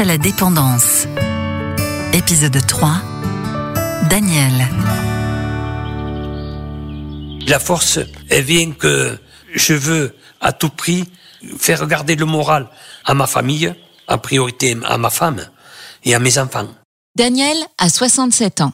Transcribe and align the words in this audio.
À 0.00 0.04
la 0.04 0.16
dépendance. 0.16 1.06
Épisode 2.14 2.56
3. 2.66 3.02
Daniel. 4.08 4.66
La 7.46 7.58
force, 7.58 7.98
elle 8.30 8.44
vient 8.44 8.72
que 8.72 9.18
je 9.54 9.74
veux 9.74 10.16
à 10.40 10.54
tout 10.54 10.70
prix 10.70 11.04
faire 11.58 11.86
garder 11.86 12.16
le 12.16 12.24
moral 12.24 12.70
à 13.04 13.12
ma 13.12 13.26
famille, 13.26 13.74
en 14.08 14.16
priorité 14.16 14.74
à 14.86 14.96
ma 14.96 15.10
femme 15.10 15.46
et 16.06 16.14
à 16.14 16.18
mes 16.18 16.38
enfants. 16.38 16.68
Daniel 17.14 17.58
a 17.76 17.90
67 17.90 18.62
ans. 18.62 18.72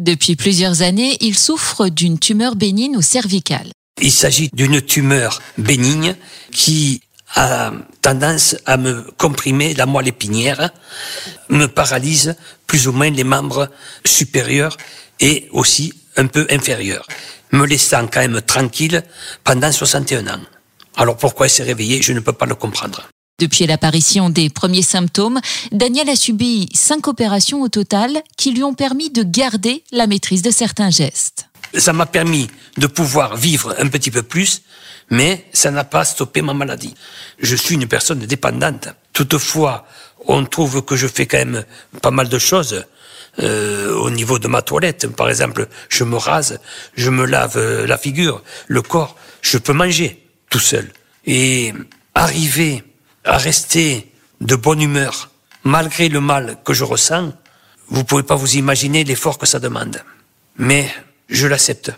Depuis 0.00 0.34
plusieurs 0.34 0.82
années, 0.82 1.16
il 1.20 1.38
souffre 1.38 1.86
d'une 1.86 2.18
tumeur 2.18 2.56
bénigne 2.56 2.96
au 2.96 3.02
cervical. 3.02 3.70
Il 4.02 4.10
s'agit 4.10 4.50
d'une 4.52 4.82
tumeur 4.82 5.40
bénigne 5.56 6.16
qui 6.50 7.00
a 7.34 7.72
tendance 8.00 8.56
à 8.64 8.76
me 8.76 9.02
comprimer 9.18 9.74
la 9.74 9.86
moelle 9.86 10.08
épinière, 10.08 10.70
me 11.48 11.66
paralyse 11.66 12.36
plus 12.66 12.86
ou 12.88 12.92
moins 12.92 13.10
les 13.10 13.24
membres 13.24 13.68
supérieurs 14.04 14.76
et 15.20 15.48
aussi 15.52 15.92
un 16.16 16.26
peu 16.26 16.46
inférieurs, 16.50 17.06
me 17.52 17.66
laissant 17.66 18.06
quand 18.06 18.20
même 18.20 18.40
tranquille 18.42 19.02
pendant 19.42 19.72
61 19.72 20.26
ans. 20.28 20.40
Alors 20.96 21.16
pourquoi 21.16 21.46
elle 21.46 21.52
s'est 21.52 21.64
réveillée, 21.64 22.02
je 22.02 22.12
ne 22.12 22.20
peux 22.20 22.32
pas 22.32 22.46
le 22.46 22.54
comprendre. 22.54 23.08
Depuis 23.40 23.66
l'apparition 23.66 24.30
des 24.30 24.48
premiers 24.48 24.82
symptômes, 24.82 25.40
Daniel 25.72 26.08
a 26.08 26.14
subi 26.14 26.68
cinq 26.72 27.08
opérations 27.08 27.62
au 27.62 27.68
total 27.68 28.22
qui 28.36 28.52
lui 28.52 28.62
ont 28.62 28.74
permis 28.74 29.10
de 29.10 29.24
garder 29.24 29.82
la 29.90 30.06
maîtrise 30.06 30.42
de 30.42 30.52
certains 30.52 30.90
gestes. 30.90 31.48
Ça 31.76 31.92
m'a 31.92 32.06
permis 32.06 32.48
de 32.76 32.86
pouvoir 32.86 33.36
vivre 33.36 33.74
un 33.78 33.88
petit 33.88 34.10
peu 34.10 34.22
plus, 34.22 34.62
mais 35.10 35.44
ça 35.52 35.70
n'a 35.70 35.84
pas 35.84 36.04
stoppé 36.04 36.42
ma 36.42 36.54
maladie. 36.54 36.94
Je 37.38 37.56
suis 37.56 37.74
une 37.74 37.86
personne 37.86 38.20
dépendante. 38.20 38.88
Toutefois, 39.12 39.86
on 40.26 40.44
trouve 40.44 40.82
que 40.82 40.96
je 40.96 41.06
fais 41.06 41.26
quand 41.26 41.38
même 41.38 41.64
pas 42.00 42.10
mal 42.10 42.28
de 42.28 42.38
choses. 42.38 42.84
Euh, 43.40 43.92
au 43.94 44.10
niveau 44.10 44.38
de 44.38 44.46
ma 44.46 44.62
toilette, 44.62 45.08
par 45.08 45.28
exemple, 45.28 45.66
je 45.88 46.04
me 46.04 46.16
rase, 46.16 46.60
je 46.96 47.10
me 47.10 47.26
lave 47.26 47.84
la 47.84 47.98
figure, 47.98 48.42
le 48.68 48.80
corps, 48.80 49.16
je 49.42 49.58
peux 49.58 49.72
manger 49.72 50.24
tout 50.50 50.60
seul. 50.60 50.92
Et 51.26 51.72
arriver 52.14 52.84
à 53.24 53.38
rester 53.38 54.12
de 54.40 54.54
bonne 54.54 54.80
humeur 54.80 55.30
malgré 55.64 56.08
le 56.08 56.20
mal 56.20 56.58
que 56.64 56.74
je 56.74 56.84
ressens, 56.84 57.32
vous 57.88 58.04
pouvez 58.04 58.22
pas 58.22 58.36
vous 58.36 58.56
imaginer 58.56 59.02
l'effort 59.04 59.38
que 59.38 59.46
ça 59.46 59.58
demande. 59.58 60.02
Mais 60.56 60.88
je 61.28 61.46
l'accepte. 61.46 61.92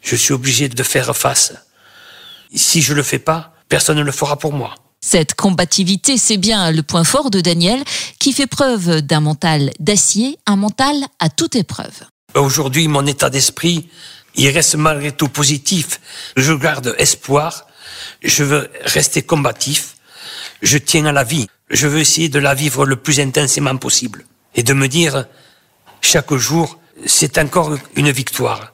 Je 0.00 0.16
suis 0.16 0.32
obligé 0.32 0.68
de 0.68 0.82
faire 0.82 1.16
face. 1.16 1.54
Si 2.54 2.82
je 2.82 2.92
le 2.92 3.02
fais 3.02 3.18
pas, 3.18 3.54
personne 3.68 3.98
ne 3.98 4.02
le 4.02 4.12
fera 4.12 4.38
pour 4.38 4.52
moi. 4.52 4.74
Cette 5.00 5.34
combativité, 5.34 6.16
c'est 6.16 6.36
bien 6.36 6.70
le 6.70 6.82
point 6.82 7.04
fort 7.04 7.30
de 7.30 7.40
Daniel, 7.40 7.82
qui 8.18 8.32
fait 8.32 8.46
preuve 8.46 9.00
d'un 9.00 9.20
mental 9.20 9.70
d'acier, 9.80 10.38
un 10.46 10.56
mental 10.56 10.94
à 11.18 11.28
toute 11.28 11.56
épreuve. 11.56 12.04
Aujourd'hui, 12.34 12.86
mon 12.88 13.04
état 13.06 13.28
d'esprit, 13.28 13.88
il 14.36 14.48
reste 14.48 14.76
malgré 14.76 15.12
tout 15.12 15.28
positif. 15.28 16.00
Je 16.36 16.52
garde 16.52 16.94
espoir. 16.98 17.66
Je 18.22 18.44
veux 18.44 18.70
rester 18.84 19.22
combatif. 19.22 19.96
Je 20.62 20.78
tiens 20.78 21.06
à 21.06 21.12
la 21.12 21.24
vie. 21.24 21.48
Je 21.68 21.88
veux 21.88 22.00
essayer 22.00 22.28
de 22.28 22.38
la 22.38 22.54
vivre 22.54 22.86
le 22.86 22.96
plus 22.96 23.20
intensément 23.20 23.76
possible. 23.76 24.24
Et 24.54 24.62
de 24.62 24.72
me 24.72 24.86
dire, 24.86 25.26
chaque 26.00 26.32
jour, 26.34 26.78
c'est 27.06 27.38
encore 27.38 27.76
une 27.96 28.10
victoire. 28.10 28.71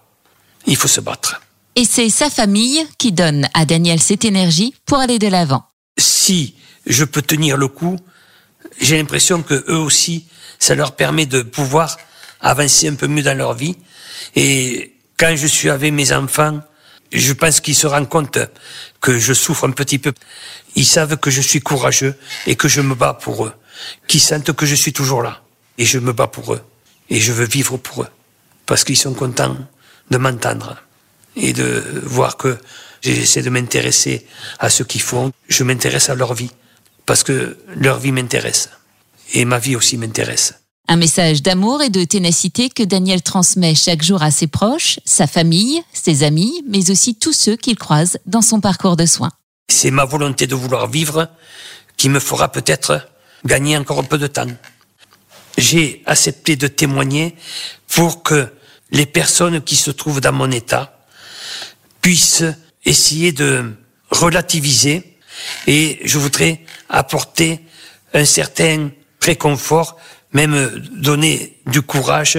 Il 0.68 0.76
faut 0.76 0.86
se 0.86 1.00
battre. 1.00 1.40
Et 1.74 1.84
c'est 1.84 2.10
sa 2.10 2.28
famille 2.28 2.86
qui 2.98 3.10
donne 3.10 3.48
à 3.54 3.64
Daniel 3.64 4.00
cette 4.00 4.24
énergie 4.24 4.74
pour 4.84 4.98
aller 4.98 5.18
de 5.18 5.26
l'avant. 5.26 5.64
Si 5.98 6.54
je 6.86 7.04
peux 7.04 7.22
tenir 7.22 7.56
le 7.56 7.68
coup, 7.68 7.98
j'ai 8.78 8.98
l'impression 8.98 9.42
que 9.42 9.64
eux 9.68 9.78
aussi, 9.78 10.26
ça 10.58 10.74
leur 10.74 10.94
permet 10.94 11.24
de 11.24 11.42
pouvoir 11.42 11.96
avancer 12.40 12.86
un 12.88 12.94
peu 12.94 13.06
mieux 13.06 13.22
dans 13.22 13.36
leur 13.36 13.54
vie. 13.54 13.76
Et 14.36 14.94
quand 15.16 15.34
je 15.36 15.46
suis 15.46 15.70
avec 15.70 15.92
mes 15.92 16.12
enfants, 16.12 16.60
je 17.12 17.32
pense 17.32 17.60
qu'ils 17.60 17.74
se 17.74 17.86
rendent 17.86 18.08
compte 18.08 18.38
que 19.00 19.18
je 19.18 19.32
souffre 19.32 19.66
un 19.66 19.70
petit 19.70 19.98
peu. 19.98 20.12
Ils 20.76 20.84
savent 20.84 21.16
que 21.16 21.30
je 21.30 21.40
suis 21.40 21.60
courageux 21.60 22.14
et 22.46 22.56
que 22.56 22.68
je 22.68 22.82
me 22.82 22.94
bats 22.94 23.14
pour 23.14 23.46
eux. 23.46 23.54
Qu'ils 24.06 24.20
sentent 24.20 24.52
que 24.52 24.66
je 24.66 24.74
suis 24.74 24.92
toujours 24.92 25.22
là. 25.22 25.40
Et 25.78 25.86
je 25.86 25.98
me 25.98 26.12
bats 26.12 26.26
pour 26.26 26.52
eux. 26.52 26.60
Et 27.08 27.20
je 27.20 27.32
veux 27.32 27.46
vivre 27.46 27.78
pour 27.78 28.02
eux. 28.02 28.08
Parce 28.66 28.84
qu'ils 28.84 28.98
sont 28.98 29.14
contents 29.14 29.56
de 30.10 30.16
m'entendre 30.16 30.76
et 31.36 31.52
de 31.52 31.82
voir 32.04 32.36
que 32.36 32.58
j'essaie 33.02 33.42
de 33.42 33.50
m'intéresser 33.50 34.26
à 34.58 34.70
ce 34.70 34.82
qu'ils 34.82 35.02
font. 35.02 35.32
Je 35.48 35.64
m'intéresse 35.64 36.08
à 36.08 36.14
leur 36.14 36.34
vie 36.34 36.50
parce 37.06 37.22
que 37.22 37.56
leur 37.74 37.98
vie 37.98 38.12
m'intéresse 38.12 38.70
et 39.34 39.44
ma 39.44 39.58
vie 39.58 39.76
aussi 39.76 39.96
m'intéresse. 39.96 40.54
Un 40.90 40.96
message 40.96 41.42
d'amour 41.42 41.82
et 41.82 41.90
de 41.90 42.02
ténacité 42.04 42.70
que 42.70 42.82
Daniel 42.82 43.20
transmet 43.20 43.74
chaque 43.74 44.02
jour 44.02 44.22
à 44.22 44.30
ses 44.30 44.46
proches, 44.46 45.00
sa 45.04 45.26
famille, 45.26 45.82
ses 45.92 46.22
amis, 46.22 46.64
mais 46.66 46.90
aussi 46.90 47.14
tous 47.14 47.34
ceux 47.34 47.56
qu'il 47.56 47.76
croise 47.76 48.18
dans 48.24 48.40
son 48.40 48.60
parcours 48.60 48.96
de 48.96 49.04
soins. 49.04 49.30
C'est 49.70 49.90
ma 49.90 50.06
volonté 50.06 50.46
de 50.46 50.54
vouloir 50.54 50.88
vivre 50.88 51.28
qui 51.98 52.08
me 52.08 52.20
fera 52.20 52.50
peut-être 52.50 53.06
gagner 53.44 53.76
encore 53.76 53.98
un 53.98 54.04
peu 54.04 54.16
de 54.16 54.26
temps. 54.26 54.46
J'ai 55.58 56.02
accepté 56.06 56.56
de 56.56 56.68
témoigner 56.68 57.34
pour 57.88 58.22
que 58.22 58.48
les 58.90 59.06
personnes 59.06 59.60
qui 59.62 59.76
se 59.76 59.90
trouvent 59.90 60.20
dans 60.20 60.32
mon 60.32 60.50
état 60.50 60.98
puissent 62.00 62.44
essayer 62.84 63.32
de 63.32 63.74
relativiser 64.10 65.18
et 65.66 66.00
je 66.04 66.18
voudrais 66.18 66.60
apporter 66.88 67.60
un 68.14 68.24
certain 68.24 68.90
réconfort, 69.20 69.98
même 70.32 70.68
donner 70.92 71.58
du 71.66 71.82
courage 71.82 72.38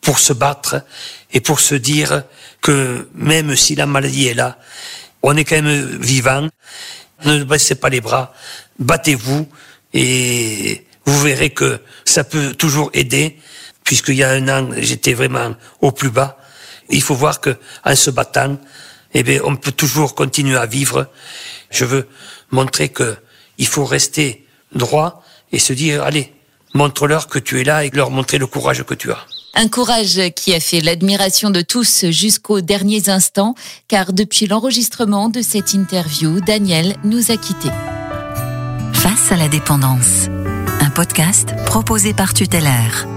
pour 0.00 0.18
se 0.18 0.32
battre 0.32 0.82
et 1.32 1.40
pour 1.40 1.60
se 1.60 1.74
dire 1.74 2.24
que 2.60 3.08
même 3.14 3.56
si 3.56 3.74
la 3.74 3.86
maladie 3.86 4.28
est 4.28 4.34
là, 4.34 4.58
on 5.22 5.36
est 5.36 5.44
quand 5.44 5.60
même 5.60 5.98
vivant. 6.00 6.48
Ne 7.24 7.42
baissez 7.42 7.74
pas 7.74 7.88
les 7.88 8.00
bras, 8.00 8.32
battez-vous 8.78 9.48
et 9.92 10.86
vous 11.04 11.20
verrez 11.20 11.50
que 11.50 11.80
ça 12.04 12.22
peut 12.22 12.54
toujours 12.54 12.90
aider 12.92 13.38
puisqu'il 13.88 14.16
y 14.16 14.22
a 14.22 14.28
un 14.32 14.48
an, 14.50 14.68
j'étais 14.76 15.14
vraiment 15.14 15.54
au 15.80 15.92
plus 15.92 16.10
bas. 16.10 16.36
Il 16.90 17.00
faut 17.00 17.14
voir 17.14 17.40
que, 17.40 17.56
en 17.86 17.96
se 17.96 18.10
battant, 18.10 18.58
eh 19.14 19.22
bien, 19.22 19.40
on 19.44 19.56
peut 19.56 19.72
toujours 19.72 20.14
continuer 20.14 20.58
à 20.58 20.66
vivre. 20.66 21.06
Je 21.70 21.86
veux 21.86 22.06
montrer 22.50 22.90
que 22.90 23.16
il 23.56 23.66
faut 23.66 23.86
rester 23.86 24.46
droit 24.74 25.24
et 25.52 25.58
se 25.58 25.72
dire, 25.72 26.02
allez, 26.02 26.34
montre-leur 26.74 27.28
que 27.28 27.38
tu 27.38 27.62
es 27.62 27.64
là 27.64 27.86
et 27.86 27.90
leur 27.90 28.10
montrer 28.10 28.36
le 28.36 28.46
courage 28.46 28.82
que 28.84 28.92
tu 28.92 29.10
as. 29.10 29.24
Un 29.54 29.68
courage 29.68 30.20
qui 30.36 30.52
a 30.52 30.60
fait 30.60 30.82
l'admiration 30.82 31.48
de 31.48 31.62
tous 31.62 32.10
jusqu'aux 32.10 32.60
derniers 32.60 33.08
instants, 33.08 33.54
car 33.88 34.12
depuis 34.12 34.46
l'enregistrement 34.46 35.30
de 35.30 35.40
cette 35.40 35.72
interview, 35.72 36.42
Daniel 36.42 36.94
nous 37.04 37.30
a 37.30 37.38
quittés. 37.38 37.72
Face 38.92 39.32
à 39.32 39.36
la 39.36 39.48
dépendance, 39.48 40.26
un 40.82 40.90
podcast 40.90 41.54
proposé 41.64 42.12
par 42.12 42.34
Tutélaire. 42.34 43.08